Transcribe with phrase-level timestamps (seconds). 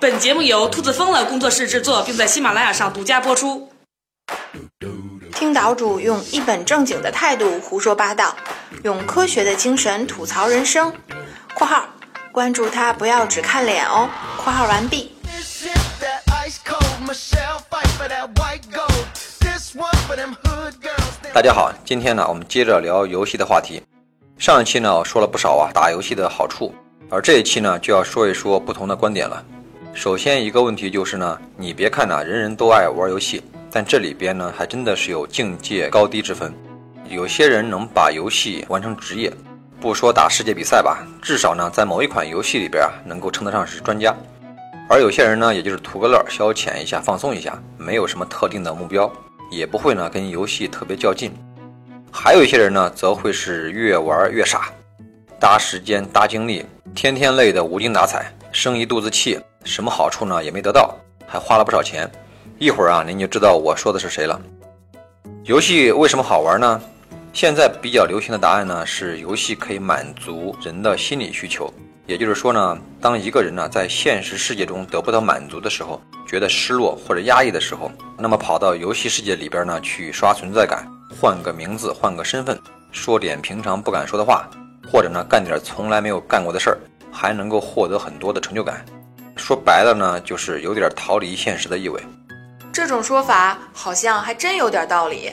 [0.00, 3.68] 本节目由兔子疯了工作室制作，并在喜马拉雅上独家播出。
[5.34, 8.36] 听岛主用一本正经的态度胡说八道，
[8.84, 10.92] 用科学的精神吐槽人生。
[11.54, 11.84] （括号
[12.32, 14.08] 关注他，不要只看脸哦。
[14.42, 15.12] ）（括号完毕。）
[21.34, 23.82] 大家好，今天呢，我们接着聊游戏的话题。
[24.38, 26.74] 上一期呢，我说了不少啊，打游戏的好处，
[27.10, 29.42] 而这一期呢，就要说一说不同的观点了。
[29.94, 36.52] 首先一个问题就是呢，你别看呢，人人都爱玩游戏，但这里边呢，还真的是有境界高低之分。
[37.08, 39.32] 有些人能把游戏完成职业，
[39.80, 44.14] 不说打世界比赛吧，至少呢，在某一款游戏里边啊，能够称得上是专家。
[44.86, 49.10] 而有些人呢，也就是图个乐，消遣一下，放松一下，没有什么特定的目标，
[49.50, 51.32] 也不会呢跟游戏特别较劲。
[52.12, 54.70] 还有一些人呢，则会是越玩越傻，
[55.40, 62.10] 搭时间搭精力，天天累得无精打采，生一肚子气，什么好处呢也没得到，还花了不少钱。
[62.58, 64.40] 一会儿啊，您就知道我说的是谁了。
[65.44, 66.80] 游戏为什么好玩呢？
[67.32, 71.72] 现在比较流行的答案呢是，游戏可以满足人的心理需求。
[72.06, 80.84] 也就是说呢，当一个人呢在现实世界中得不到满足的时候，觉得失落或者压抑的时候，那么跑到游戏世界里边呢去刷存在感。
[81.20, 82.58] 换个名字，换个身份，
[82.90, 84.48] 说点平常不敢说的话，
[84.90, 86.78] 或者呢干点从来没有干过的事儿，
[87.12, 88.84] 还能够获得很多的成就感。
[89.36, 92.00] 说白了呢，就是有点逃离现实的意味。
[92.72, 95.30] 这种说法好像还真有点道理，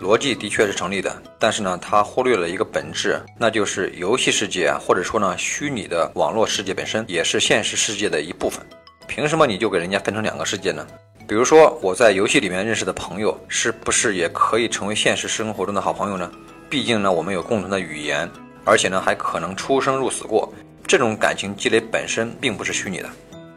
[0.00, 1.14] 逻辑的确是成立的。
[1.38, 8.64] 但是呢，它忽略了一个本质，那就是游戏世界啊，或者说呢虚拟的网络世界本身也是现实世界的一部分。
[9.06, 10.86] 凭什么你就给人家分成两个世界呢？
[11.28, 16.30] 比如说，我在游戏里面认识的朋友，是不是也可以成为现实生活中的好朋友呢？
[16.70, 18.30] 毕竟呢，我们有共同的语言，
[18.66, 20.52] 而且呢，还可能出生入死过。
[20.86, 23.08] 这种感情积累本身并不是虚拟的。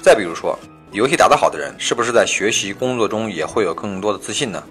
[0.00, 0.58] 再比如说，
[0.92, 4.62] 游戏打得好的人，是不是在学习工作中也会有更多的自信呢？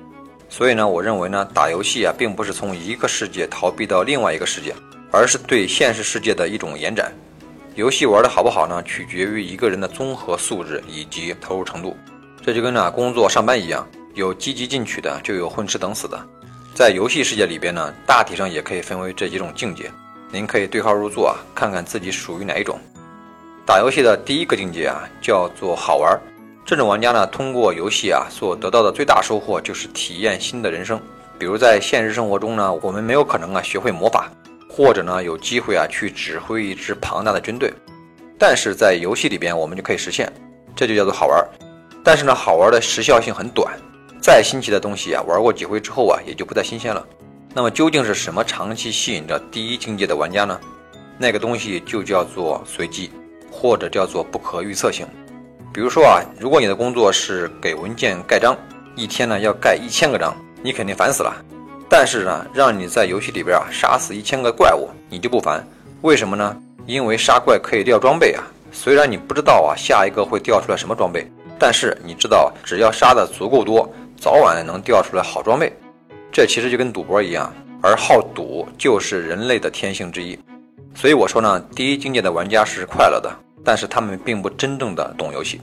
[0.50, 4.73] 所以呢，我认为呢，打游戏啊，并不是从一个世界逃避到另外一个世界，
[5.11, 7.11] 而是对现实世界的一种延展。
[7.75, 11.95] 游戏玩的好不好呢，取决于一个人的综合素质以及投入程度。
[12.44, 16.19] 这就跟呢工作上班一样，有积极进取的，就有混吃等死的。
[16.73, 19.89] 在游戏世界里边呢，大体上也可以分为这几种境界。
[20.31, 22.80] 您可以对号入座啊，看看自己属于哪一种。
[23.66, 26.18] 打游戏的第一个境界啊，叫做好玩。
[26.66, 31.00] 这种玩家呢，通过游戏啊所得到的最大收获就是体验新的人生。
[31.38, 34.31] 比如在现实生活中呢，我们没有可能啊学会魔法，
[34.69, 37.74] 或者呢有机会啊去指挥一支庞大的军队，
[38.40, 40.31] 但是在游戏里边我们就可以实现，
[40.75, 41.46] 这就叫做好玩。
[42.03, 43.74] 但是呢，好玩的时效性很短，
[44.22, 47.06] 再新奇的东西啊，玩过几回之后啊，也就不再新鲜了。
[47.53, 50.57] 那么究竟是什么长期吸引着第一境界的玩家呢？
[51.17, 53.12] 那个东西就叫做随机，
[53.51, 55.06] 或者叫做不可预测性。
[55.73, 58.57] 比如说啊，如果你的工作是给文件盖章，
[58.95, 61.35] 一天呢要盖一千个章，你肯定烦死了。
[61.89, 65.62] 但是呢，让你在游戏里边啊杀死一千个怪物，你就不烦。
[66.01, 66.57] 为什么呢？
[66.85, 68.44] 因为杀怪可以掉装备啊。
[68.72, 71.29] 虽然你不知道啊下一个会掉出来什么装备。
[71.59, 73.88] 但是你知道，只要杀的足够多，
[74.18, 75.72] 早晚能掉出来好装备。
[76.31, 80.40] 这其实就跟赌博一样，而好赌就是人类的天性之一。
[80.96, 83.30] 所以我说呢，第一境界的玩家是快乐的，
[83.66, 85.59] 但是他们并不真正的懂游戏。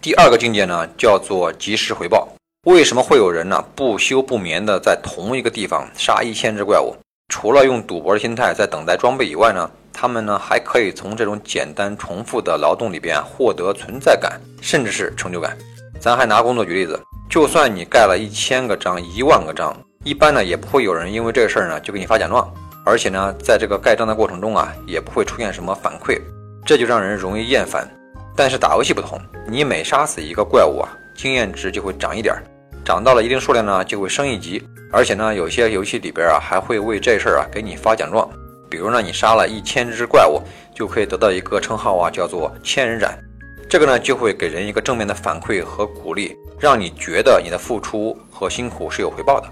[0.00, 2.28] 第二个境界呢，叫做及时回报。
[2.64, 6.94] 为什么会有人呢不休不眠的在同一个地方杀一千只怪物？
[7.28, 9.70] 除了用赌博的心态在等待装备以外呢？
[9.92, 15.56] 他们呢还可以从这种简单重复的劳动里边获得存在感，甚至是成就感。
[15.98, 17.00] 咱还拿工作举例子，
[17.36, 22.50] 就算你盖了一千个章、一万个章，一般呢也不会有人因为这事儿呢就给你发奖状，
[22.82, 26.18] 而且呢在这个盖章的过程中啊也不会出现什么反馈，
[26.64, 27.86] 这就让人容易厌烦。
[28.34, 32.34] 但是打游戏不同，你每杀死一个怪物啊，经验值就会涨一点，
[32.82, 38.26] 涨到了一定数量呢就会升一级，而且呢有些游戏里边啊还会为这事儿啊给你发奖状。
[38.70, 40.40] 比如呢，你杀了一千只怪物，
[40.74, 43.22] 就可以得到一个称号啊，叫做千人斩。
[43.68, 49.48] 这个呢，就会给人一个正面的反馈和鼓励，让你觉得你的付出和辛苦是有回报的。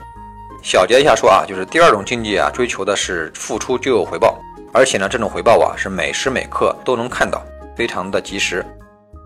[0.63, 4.39] 小结一下说啊，就是第二种境界啊，追求的是付出就有回报，
[4.73, 7.45] 而且呢，这种回报啊是每时每刻都能看到，
[7.77, 8.65] 非常的及时。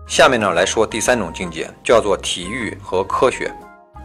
[0.07, 3.51] 下面呢来说第三种境界，叫做体育和科学。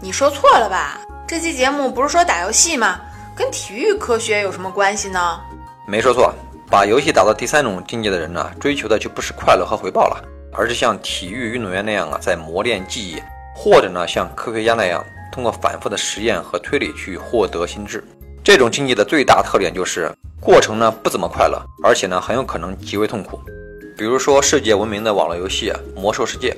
[0.00, 1.00] 你说错了吧？
[1.26, 3.00] 这期节目不是说打游戏吗？
[3.34, 5.40] 跟体育科学有什么关系呢？
[5.88, 6.32] 没说错，
[6.70, 10.22] 把游戏打到第三种境界的人呢，追求的就不是快乐和回报了，
[10.54, 13.22] 而是像体育运动员那样啊，在磨练技艺，
[13.54, 18.02] 或者呢，像科学家那样，通过反复的实验和推理去获得心智。
[18.42, 20.10] 这种境界的最大特点就是
[20.40, 23.40] 过程呢不怎么快乐，而且呢很有可能极为痛苦。
[23.96, 26.50] 比如说世界闻名的网络游戏啊，《魔兽世界》，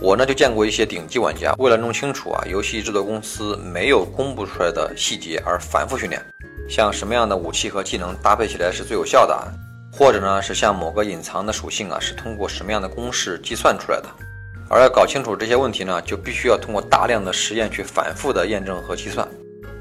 [0.00, 6.20] 我呢就见过一些顶级玩家，为了弄清楚啊游戏制作公司没有公布出来的细节而反复训练，
[6.68, 9.52] 像什么样的武器和技能搭配起来是最有效的，
[9.92, 14.08] 或者呢是像某个隐藏的属性啊是通过什么样的公式计算出来的。
[14.70, 19.26] 而要搞清楚这些问题呢，就必须要通过大量的实验去反复的验证和计算。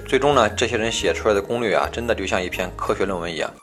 [0.06, 3.54] 最终呢，这些人写出来的攻略啊，真的就像一篇科学论文一样。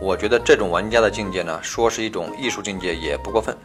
[0.00, 3.56] 我觉得这种玩家的境界呢，说是一种艺术境界也不过分。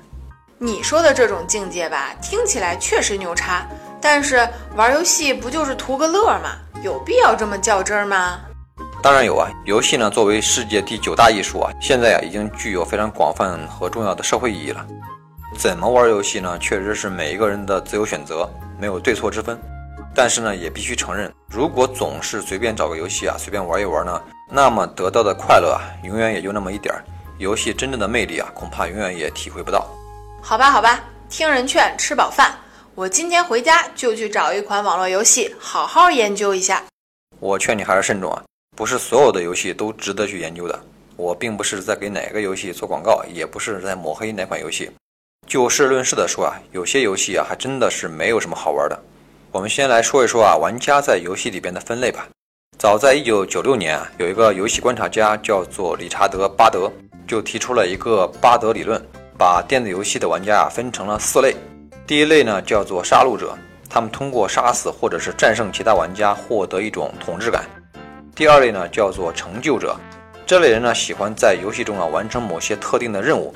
[0.57, 3.67] 你说的这种境界吧，听起来确实牛叉，
[4.01, 6.55] 但是玩游戏不就是图个乐吗？
[6.81, 8.39] 有必要这么较真吗？
[9.05, 14.83] 当然有啊，游戏呢作为世界第九大艺术啊，现在啊已经具有非常广泛和重要的社会意义了。
[15.55, 16.57] 怎么玩游戏呢？
[16.57, 18.49] 确实是每一个人的自由选择，
[18.79, 19.61] 没有对错之分。
[20.15, 24.19] 但是呢，也必须承认，如果总是随便找个游戏啊，随便玩一玩呢，
[24.49, 27.05] 那么得到的快乐啊，永远也就那么一点儿。
[27.37, 29.87] 游戏真正的魅力啊，恐怕永远也体会不到。
[30.41, 32.55] 好吧，好吧，听人劝，吃饱饭。
[32.95, 36.81] 我今天回家就去找一款网络游戏，好好研究一下。
[37.39, 38.41] 我劝你还是慎重啊，
[38.75, 40.79] 不是所有的游戏都值得去研究的。
[41.15, 44.91] 我并不是在给哪个游戏做广告，也不是在抹黑哪款游戏。
[45.47, 48.99] 就事论事的说啊，有些游戏啊还真的是没有什么好玩的。
[49.51, 52.27] 我们先来说一说啊，玩家在游戏里边的分类吧。
[52.77, 56.91] 早在一九九六年啊，有一个游戏观察家叫做理查德·巴德，
[57.25, 59.01] 就提出了一个巴德理论，
[59.37, 61.55] 把电子游戏的玩家啊分成了四类。
[62.05, 63.57] 第一类呢叫做杀戮者，
[63.89, 67.63] 他们通过杀死或者是战胜其他玩家获得一种统治感。
[68.35, 69.95] 第二类呢叫做成就者，
[70.45, 73.55] 这类人呢喜欢在游戏中啊完成某些特定的任务。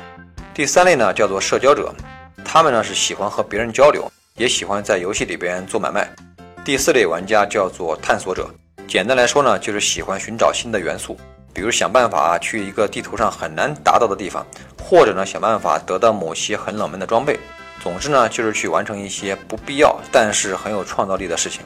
[0.54, 1.94] 第三类呢叫做社交者，
[2.46, 6.10] 他们呢是喜欢和别人交流，也喜欢在游戏里边做买卖。
[6.64, 8.50] 第四类玩家叫做探索者，
[8.88, 11.18] 简单来说呢就是喜欢寻找新的元素，
[11.54, 14.48] 比如想办法去一个地图上很难达到的地方，
[14.82, 17.38] 或者呢想办法得到某些很冷门的装备。
[17.84, 21.64] 总之呢就是去完成一些不必要但是很有创造力的事情。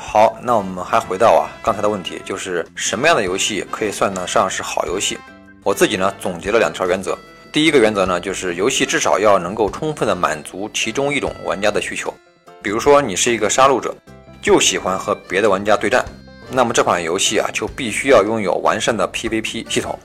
[0.00, 5.18] 好，那我们还回到啊刚才的问题，就是什么样的游戏可以算得上是好游戏？
[5.64, 7.18] 我自己呢总结了两条原则。
[7.52, 12.14] 第一个原则呢，就是游戏至少要能够充分的满足其中一种玩家的需求。
[12.62, 13.92] 比如说，你是一个杀戮者，
[14.40, 16.04] 就喜欢和别的玩家对战，
[16.48, 19.98] 那么这款游戏啊，就必须要拥有完善的 PVP 系统，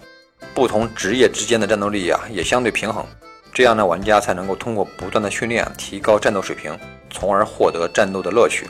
[0.55, 3.05] 不同职业之间的战斗力啊也相对平衡，
[3.53, 6.77] 这样呢，玩家才能够通过不断的训练提高战斗水平，
[7.11, 8.67] 从而获得战斗的乐趣。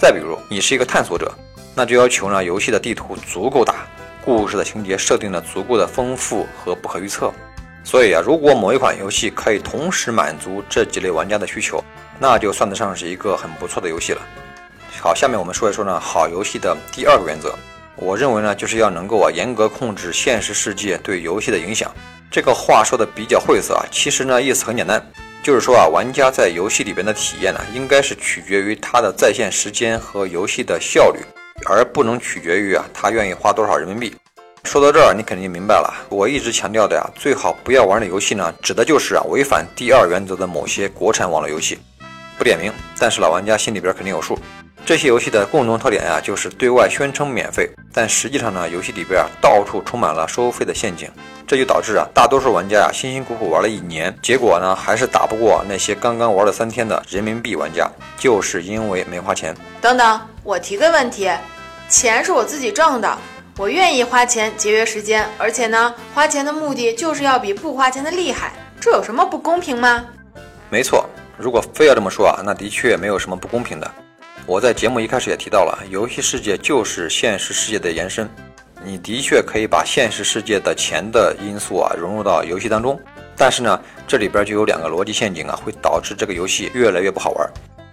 [0.00, 1.28] 再比如，你是一个探索者，
[1.74, 3.84] 那就要求呢，游戏的地图足够大，
[4.24, 7.32] 故事的情节设定的足够的丰富和不可预测。
[7.82, 11.82] 所以啊，如果某一款游戏可以同时满足这几类玩家的需求，
[12.16, 14.22] 那就算得上是一个很不错的游戏了。
[15.00, 17.52] 好，下面我们说一说呢，好游戏的第二个原则，
[17.96, 21.92] 我认为呢，就是要能够啊严格控制现实世界对游戏的影响。
[22.30, 25.04] 这个话说的比较晦涩啊，其实呢意思很简单，
[25.42, 31.20] 就是说啊，玩家在游戏里边的体验呢，应该是取决于他的在线时间和游戏的效率，
[31.64, 34.14] 而不能取决于啊他愿意花多少人民币。
[34.64, 36.06] 说到这儿，你肯定明白了。
[36.10, 41.78] 我一直强调的呀，最好不要玩的游戏呢，指的就是啊违反第二原则的某些国产网络游戏。
[42.36, 44.38] 不点名，但是老玩家心里边肯定有数。
[44.88, 51.10] 这些游戏的共同特点啊，就是对外宣称免费，但实际上呢，游戏里边啊到处充满了收费的陷阱。
[51.46, 59.54] 这就导致啊，大多数玩家啊辛辛苦苦玩了一年，结果呢还是打不过那些刚刚玩了三天的人民币玩家，就是因为没花钱。
[59.78, 61.30] 等等，我提个问题，
[61.90, 63.18] 钱是我自己挣的。
[63.58, 70.02] 我愿意花钱节约时间，而且呢，花钱的目的就是要比不花钱的厉害，这有什么不公平吗？
[70.70, 71.04] 没错，
[71.36, 73.90] 如果非要这么说啊，那的确没有什么不公平的。
[74.48, 78.26] 我在节目一开始也提到了，游戏世界就是现实世界的延伸，
[78.82, 82.98] 你的确可以把现实世界的钱的因素啊融入到游戏当中，
[83.36, 87.46] 但是呢，这里边就有两个逻辑陷阱啊，会导致这个游戏越来越不好玩。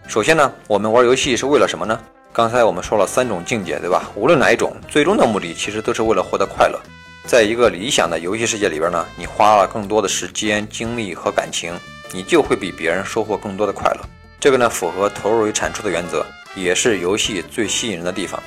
[0.07, 1.99] 首先呢，我们玩游戏是为了什么呢？
[2.31, 4.09] 刚才我们说了三种境界，对吧？
[4.15, 6.79] 无论哪一种，最终的目的其实都是为了获得快乐。
[7.25, 11.77] 在一个理想的游戏世界里边呢，你花了更多的时间、精力和感情，
[12.13, 13.99] 你就会比别人收获更多的快乐。
[14.39, 18.41] 这个呢，符合投入与产出的原则，也是游戏最吸引人的地方。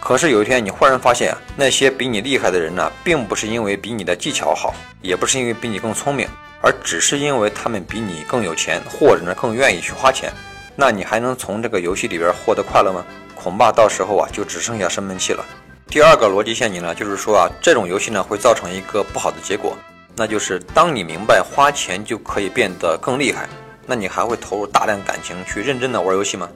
[0.00, 6.26] 可是有一天，你忽然发现，那些比你厉害的人呢，并不是因为比你的技巧好，也不是因为比你更聪明，
[6.62, 10.32] 而只是因为他们比你更有钱，或者呢更愿意去花钱。
[10.74, 13.04] 那你还能从这个游戏里边获得快乐吗？
[13.34, 15.44] 恐怕到时候啊，就只剩下生闷气了。
[15.86, 19.76] 第二个逻辑陷阱呢，就是说啊，这种游戏呢会造成一个不好的结果，
[20.16, 23.46] 那就是当你明白花钱就可以变得更厉害，
[23.86, 26.48] 那你还会投入大量感情去认真的玩游戏吗？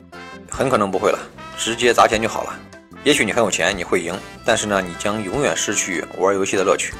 [0.56, 1.18] 很可能不会了，
[1.58, 2.56] 直接砸钱就好了。
[3.02, 6.94] 也许你很有钱，你会赢，但是呢，你将永远失去玩游戏的乐趣。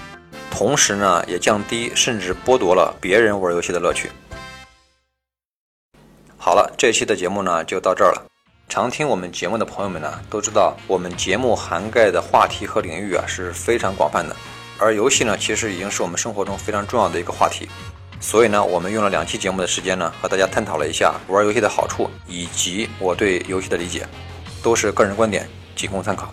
[0.51, 4.11] 同时呢，也降低甚至剥夺了别人玩游戏的乐趣。
[6.37, 8.27] 好了，这期的节目呢就到这儿了。
[8.69, 14.35] 常听我们节目的朋友们呢都知道，我们节目涵盖的话题和领域啊是非常广泛的，
[14.81, 17.69] 而游戏呢其实已经是我们生活中非常重要的一个话题。
[18.21, 24.07] 所以呢，我们用了两期节目的时间呢，和大家探讨了一下玩游戏的好处，以及我对游戏的理解，
[24.63, 26.33] 都是个人观点，仅供参考。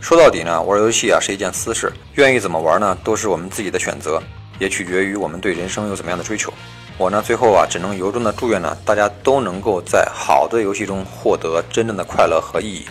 [0.00, 4.22] 说到底呢，玩游戏啊是一件私事，愿意怎么玩呢，都是我们自己的选择，
[4.58, 6.52] 也取决于我们对人生有怎么样的追求。
[6.98, 12.84] 我呢，最后啊，只能由衷的祝愿呢，大家都能够在好的游戏中获得真正的快乐和意义。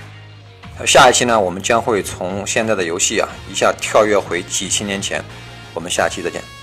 [0.86, 5.24] 下一期呢，我们将会从现在的游戏啊，一下跳跃回几千年前。
[5.74, 6.61] 我们下期再见。